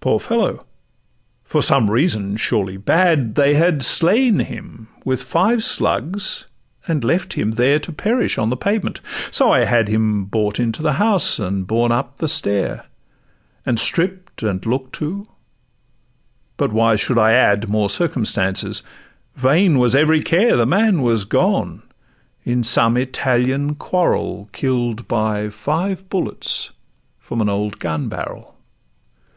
[0.00, 0.66] Poor fellow!
[1.44, 6.48] for some reason, surely bad, They had slain him with five slugs;
[6.88, 10.82] and left him there To perish on the pavement: so I had Him borne into
[10.82, 12.86] the house and up the stair,
[13.64, 14.92] And stripp'd and look'd
[16.56, 18.82] to—But why should I ad More circumstances?
[19.36, 21.82] vain was every care; The man was gone:
[22.42, 26.72] in some Italian quarrel Kill'd by five bullets
[27.20, 28.56] from an old gun barrel.